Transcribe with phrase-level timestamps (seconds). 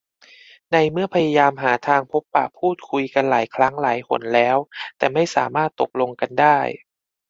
[0.71, 4.57] ในเมื่อพยายามหาทางพบปะพูดคุยกันหลายครั้งหลายหนแล้ว
[4.97, 6.57] แต่ไม่สามารถตกลงกันได้